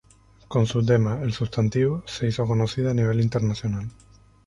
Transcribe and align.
Con 0.47 0.65
su 0.65 0.83
tema 0.83 1.21
"El 1.21 1.31
sustantivo" 1.31 2.01
se 2.07 2.25
hizo 2.25 2.47
conocida 2.47 2.89
a 2.89 2.93
nivel 2.95 3.21
internacional. 3.21 3.87